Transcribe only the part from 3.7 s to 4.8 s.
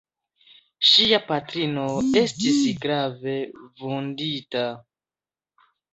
vundita.